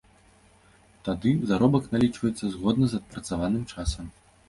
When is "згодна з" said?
2.57-3.01